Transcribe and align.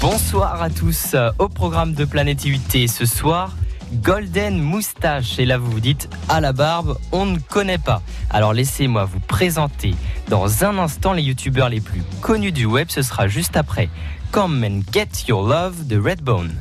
Bonsoir 0.00 0.62
à 0.62 0.68
tous. 0.68 1.16
Au 1.38 1.48
programme 1.48 1.94
de 1.94 2.04
Planète 2.04 2.44
UT 2.44 2.86
ce 2.86 3.06
soir, 3.06 3.56
Golden 4.02 4.60
Moustache. 4.60 5.38
Et 5.38 5.46
là, 5.46 5.56
vous 5.56 5.70
vous 5.70 5.80
dites, 5.80 6.10
à 6.28 6.40
la 6.40 6.52
barbe, 6.52 6.98
on 7.12 7.24
ne 7.24 7.38
connaît 7.38 7.78
pas. 7.78 8.02
Alors 8.30 8.52
laissez-moi 8.52 9.04
vous 9.04 9.20
présenter 9.20 9.94
dans 10.28 10.64
un 10.64 10.78
instant 10.78 11.14
les 11.14 11.22
youtubeurs 11.22 11.70
les 11.70 11.80
plus 11.80 12.02
connus 12.20 12.52
du 12.52 12.66
web. 12.66 12.88
Ce 12.90 13.02
sera 13.02 13.26
juste 13.26 13.56
après. 13.56 13.88
Come 14.32 14.62
and 14.64 14.80
Get 14.92 15.28
Your 15.28 15.46
Love 15.48 15.86
de 15.86 15.98
Redbone. 15.98 16.54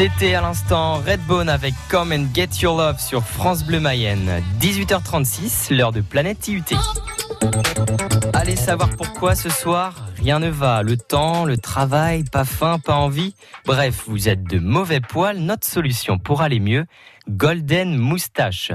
C'était 0.00 0.32
à 0.32 0.40
l'instant 0.40 0.94
Redbone 0.94 1.50
avec 1.50 1.74
Come 1.90 2.12
and 2.12 2.28
Get 2.32 2.62
Your 2.62 2.78
Love 2.78 2.98
sur 2.98 3.22
France 3.22 3.62
Bleu 3.62 3.80
Mayenne. 3.80 4.42
18h36, 4.58 5.76
l'heure 5.76 5.92
de 5.92 6.00
Planète 6.00 6.48
IUT. 6.48 6.62
Allez 8.32 8.56
savoir 8.56 8.88
pourquoi 8.96 9.34
ce 9.34 9.50
soir, 9.50 10.06
rien 10.16 10.38
ne 10.38 10.48
va. 10.48 10.82
Le 10.82 10.96
temps, 10.96 11.44
le 11.44 11.58
travail, 11.58 12.24
pas 12.24 12.46
faim, 12.46 12.78
pas 12.78 12.94
envie. 12.94 13.34
Bref, 13.66 14.04
vous 14.06 14.30
êtes 14.30 14.42
de 14.42 14.58
mauvais 14.58 15.00
poils. 15.00 15.36
Notre 15.36 15.66
solution 15.66 16.18
pour 16.18 16.40
aller 16.40 16.60
mieux, 16.60 16.86
Golden 17.28 17.94
Moustache. 17.94 18.72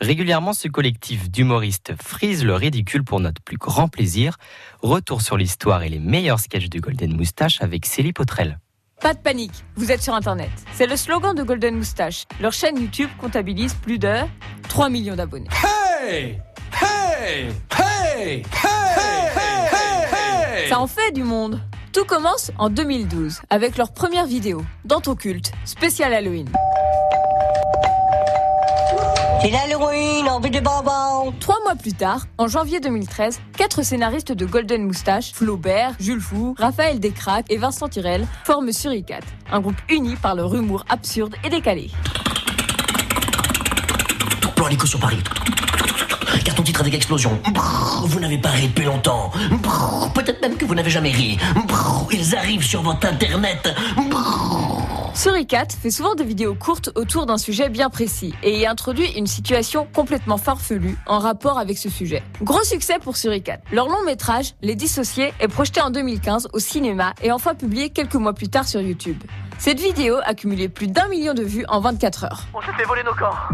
Régulièrement, 0.00 0.52
ce 0.52 0.68
collectif 0.68 1.28
d'humoristes 1.28 1.94
frise 2.00 2.44
le 2.44 2.54
ridicule 2.54 3.02
pour 3.02 3.18
notre 3.18 3.42
plus 3.42 3.58
grand 3.58 3.88
plaisir. 3.88 4.36
Retour 4.80 5.22
sur 5.22 5.36
l'histoire 5.36 5.82
et 5.82 5.88
les 5.88 5.98
meilleurs 5.98 6.38
sketchs 6.38 6.68
de 6.68 6.78
Golden 6.78 7.16
Moustache 7.16 7.60
avec 7.62 7.84
Célie 7.84 8.12
Potrel. 8.12 8.60
Pas 9.00 9.14
de 9.14 9.18
panique, 9.18 9.64
vous 9.76 9.92
êtes 9.92 10.02
sur 10.02 10.12
Internet. 10.14 10.50
C'est 10.72 10.86
le 10.86 10.96
slogan 10.96 11.34
de 11.34 11.44
Golden 11.44 11.76
Moustache. 11.76 12.24
Leur 12.40 12.52
chaîne 12.52 12.80
YouTube 12.80 13.08
comptabilise 13.20 13.74
plus 13.74 13.98
de 13.98 14.12
3 14.68 14.88
millions 14.90 15.14
d'abonnés. 15.14 15.48
Hey 16.02 16.40
Hey 16.82 17.48
Hey 17.78 18.42
Hey 18.42 18.42
Hey 20.12 20.68
Ça 20.68 20.80
en 20.80 20.88
fait 20.88 21.12
du 21.12 21.22
monde. 21.22 21.60
Tout 21.92 22.04
commence 22.04 22.50
en 22.58 22.70
2012 22.70 23.40
avec 23.50 23.76
leur 23.76 23.92
première 23.92 24.26
vidéo, 24.26 24.62
dans 24.84 25.00
ton 25.00 25.14
culte, 25.14 25.52
spécial 25.64 26.12
Halloween. 26.12 26.48
C'est 29.40 29.50
l'Halloween, 29.50 30.28
envie 30.28 30.50
de 30.50 30.60
bonbons. 30.60 31.32
Trois 31.38 31.58
mois 31.64 31.76
plus 31.76 31.92
tard, 31.92 32.26
en 32.38 32.48
janvier 32.48 32.80
2013, 32.80 33.40
quatre 33.56 33.82
scénaristes 33.82 34.32
de 34.32 34.44
Golden 34.44 34.84
Moustache, 34.84 35.32
Flaubert, 35.32 35.92
Jules 36.00 36.20
Fou, 36.20 36.54
Raphaël 36.58 36.98
Descraques 36.98 37.46
et 37.48 37.56
Vincent 37.56 37.88
Tirel, 37.88 38.26
forment 38.44 38.72
Suricat, 38.72 39.20
un 39.52 39.60
groupe 39.60 39.76
uni 39.88 40.16
par 40.16 40.34
leur 40.34 40.52
humour 40.54 40.84
absurde 40.88 41.36
et 41.44 41.50
décalé. 41.50 41.90
Plan 44.56 44.68
Nico 44.68 44.86
sur 44.86 44.98
Paris. 44.98 45.18
Carton 46.44 46.62
titre 46.64 46.80
avec 46.80 46.94
explosion. 46.94 47.38
Brrr, 47.52 48.06
Vous 48.06 48.18
n'avez 48.20 48.38
pas 48.38 48.50
ri 48.50 48.66
depuis 48.68 48.84
longtemps. 48.84 49.30
Peut-être 50.14 50.40
même 50.42 50.56
que 50.56 50.64
vous 50.64 50.74
n'avez 50.74 50.90
jamais 50.90 51.10
ri. 51.10 51.38
Brrr, 51.66 52.08
Ils 52.12 52.34
arrivent 52.34 52.64
sur 52.64 52.82
votre 52.82 53.06
internet. 53.06 53.72
Brrr, 54.10 54.77
Suricat 55.18 55.66
fait 55.82 55.90
souvent 55.90 56.14
des 56.14 56.22
vidéos 56.22 56.54
courtes 56.54 56.90
autour 56.94 57.26
d'un 57.26 57.38
sujet 57.38 57.68
bien 57.68 57.90
précis 57.90 58.36
et 58.44 58.60
y 58.60 58.66
introduit 58.68 59.10
une 59.18 59.26
situation 59.26 59.84
complètement 59.92 60.36
farfelue 60.36 60.96
en 61.08 61.18
rapport 61.18 61.58
avec 61.58 61.76
ce 61.76 61.88
sujet. 61.88 62.22
Gros 62.40 62.62
succès 62.62 63.00
pour 63.00 63.16
Suricat. 63.16 63.58
Leur 63.72 63.88
long 63.88 64.04
métrage, 64.04 64.54
Les 64.62 64.76
Dissociés, 64.76 65.34
est 65.40 65.48
projeté 65.48 65.80
en 65.80 65.90
2015 65.90 66.50
au 66.52 66.60
cinéma 66.60 67.14
et 67.20 67.32
enfin 67.32 67.56
publié 67.56 67.90
quelques 67.90 68.14
mois 68.14 68.32
plus 68.32 68.48
tard 68.48 68.68
sur 68.68 68.80
YouTube. 68.80 69.20
Cette 69.58 69.80
vidéo 69.80 70.18
a 70.24 70.34
cumulé 70.34 70.68
plus 70.68 70.86
d'un 70.86 71.08
million 71.08 71.34
de 71.34 71.42
vues 71.42 71.64
en 71.66 71.80
24 71.80 72.22
heures. 72.22 72.42
On 72.54 72.60
s'est 72.60 72.72
fait 72.78 72.84
voler 72.84 73.02
nos 73.02 73.14
corps. 73.14 73.48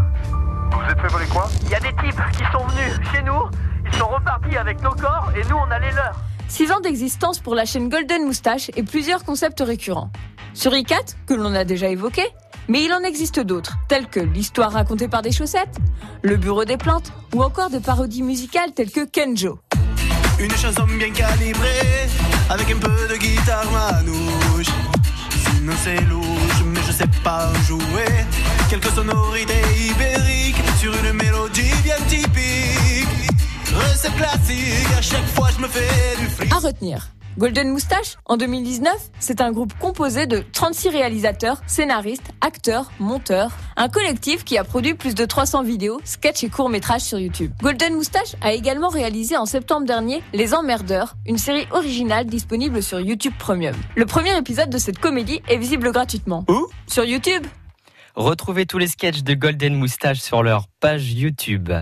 Vous 0.71 0.93
êtes 0.93 1.01
fait 1.01 1.09
voler 1.09 1.27
quoi? 1.33 1.49
Il 1.63 1.71
y 1.71 1.75
a 1.75 1.81
des 1.81 1.89
types 1.89 2.23
qui 2.33 2.45
sont 2.53 2.67
venus 2.67 3.01
chez 3.11 3.23
nous, 3.23 3.41
ils 3.87 3.95
sont 3.99 4.09
repartis 4.09 4.59
avec 4.59 4.83
nos 4.83 4.93
corps 4.93 5.33
et 5.35 5.43
nous 5.49 5.57
on 5.57 5.71
a 5.71 5.79
les 5.79 5.93
leurs. 5.93 6.21
6 6.47 6.73
ans 6.73 6.81
d'existence 6.81 7.39
pour 7.39 7.55
la 7.55 7.65
chaîne 7.65 7.89
Golden 7.89 8.27
Moustache 8.27 8.71
et 8.77 8.83
plusieurs 8.83 9.25
concepts 9.25 9.61
récurrents. 9.61 10.11
Suricat, 10.55 11.05
que 11.27 11.35
l'on 11.35 11.55
a 11.55 11.65
déjà 11.65 11.89
évoqué, 11.89 12.23
mais 12.69 12.85
il 12.85 12.93
en 12.93 13.03
existe 13.03 13.41
d'autres, 13.41 13.77
tels 13.89 14.07
que 14.07 14.21
l'histoire 14.21 14.73
racontée 14.73 15.09
par 15.09 15.21
des 15.21 15.33
chaussettes, 15.33 15.77
le 16.23 16.37
bureau 16.37 16.65
des 16.65 16.77
plantes, 16.77 17.13
ou 17.35 17.43
encore 17.43 17.71
des 17.71 17.81
parodies 17.81 18.23
musicales 18.23 18.73
telles 18.73 18.91
que 18.91 19.05
Kenjo. 19.05 19.59
Une 20.39 20.51
chanson 20.53 20.85
bien 20.99 21.11
calibrée, 21.11 22.09
avec 22.49 22.71
un 22.71 22.79
peu 22.79 23.09
de 23.09 23.17
guitare 23.17 23.71
manouche. 23.71 24.67
Sinon 25.45 25.73
c'est 25.83 26.01
louche, 26.03 26.65
mais 26.67 26.81
je 26.87 26.93
sais 26.93 27.11
pas 27.23 27.53
jouer. 27.67 28.07
Quelques 28.71 28.91
sonorités 28.91 29.63
ibériques 29.91 30.63
sur 30.79 30.93
une 30.95 31.13
mélodie 31.13 31.75
bien 31.83 31.97
typique. 32.09 33.09
Recette 33.75 34.15
classique, 34.17 34.89
à 34.97 35.03
chaque 35.03 35.27
fois 35.27 35.49
je 35.57 35.63
me 35.63 35.69
fais 35.69 36.17
du 36.21 36.27
fric. 36.29 36.53
À 36.53 36.59
retenir. 36.59 37.14
Golden 37.37 37.71
Moustache, 37.71 38.17
en 38.27 38.37
2019, 38.37 38.93
c'est 39.19 39.41
un 39.41 39.51
groupe 39.51 39.73
composé 39.81 40.27
de 40.27 40.45
36 40.53 40.91
réalisateurs, 40.91 41.61
scénaristes, 41.67 42.31
acteurs, 42.41 42.93
monteurs, 43.01 43.51
un 43.77 43.89
collectif 43.89 44.45
qui 44.45 44.57
a 44.57 44.63
produit 44.63 44.95
plus 44.95 45.17
de 45.17 45.25
300 45.25 45.65
vidéos, 45.65 46.01
sketchs 46.05 46.45
et 46.45 46.49
courts-métrages 46.49 47.01
sur 47.01 47.19
YouTube. 47.19 47.51
Golden 47.61 47.95
Moustache 47.95 48.37
a 48.41 48.53
également 48.53 48.89
réalisé 48.89 49.37
en 49.37 49.47
septembre 49.47 49.85
dernier 49.85 50.23
Les 50.33 50.55
Emmerdeurs, 50.55 51.17
une 51.27 51.39
série 51.39 51.67
originale 51.73 52.27
disponible 52.27 52.85
sur 52.85 53.01
YouTube 53.01 53.35
Premium. 53.37 53.75
Le 53.97 54.07
premier 54.07 54.37
épisode 54.39 54.71
de 54.71 54.79
cette 54.79 55.01
comédie 55.01 55.43
est 55.49 55.57
visible 55.57 55.91
gratuitement. 55.91 56.45
Où? 56.49 56.69
Sur 56.87 57.05
YouTube 57.05 57.45
Retrouvez 58.15 58.65
tous 58.65 58.79
les 58.79 58.87
sketchs 58.87 59.25
de 59.25 59.35
Golden 59.35 59.75
Moustache 59.75 60.21
sur 60.21 60.45
leur 60.45 60.69
page 60.69 61.13
YouTube. 61.13 61.73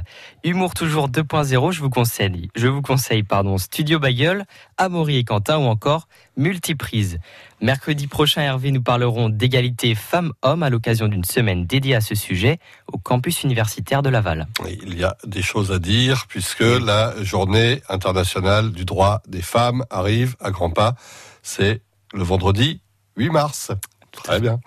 Humour 0.44 0.72
toujours 0.72 1.10
2.0, 1.10 1.72
je 1.72 1.80
vous 1.80 1.90
conseille, 1.90 2.48
je 2.56 2.68
vous 2.68 2.80
conseille, 2.80 3.22
pardon, 3.22 3.58
Studio 3.58 3.98
Bagel, 3.98 4.46
Amaury 4.78 5.18
et 5.18 5.24
Quentin 5.24 5.58
ou 5.58 5.64
encore 5.64 6.08
Multiprise. 6.38 7.18
Mercredi 7.60 8.06
prochain, 8.06 8.40
Hervé, 8.40 8.70
nous 8.70 8.80
parlerons 8.80 9.28
d'égalité 9.28 9.94
femmes-hommes 9.94 10.62
à 10.62 10.70
l'occasion 10.70 11.06
d'une 11.06 11.24
semaine 11.24 11.66
dédiée 11.66 11.96
à 11.96 12.00
ce 12.00 12.14
sujet 12.14 12.58
au 12.90 12.96
campus 12.96 13.42
universitaire 13.42 14.02
de 14.02 14.08
Laval. 14.08 14.46
Oui, 14.64 14.78
il 14.86 14.98
y 14.98 15.04
a 15.04 15.18
des 15.26 15.42
choses 15.42 15.70
à 15.70 15.78
dire 15.78 16.24
puisque 16.28 16.60
la 16.60 17.14
journée 17.22 17.82
internationale 17.90 18.72
du 18.72 18.86
droit 18.86 19.20
des 19.28 19.42
femmes 19.42 19.84
arrive 19.90 20.36
à 20.40 20.50
grands 20.50 20.70
pas. 20.70 20.94
C'est 21.42 21.82
le 22.14 22.22
vendredi 22.22 22.80
8 23.18 23.28
mars. 23.28 23.70
Très 24.12 24.40
bien. 24.40 24.60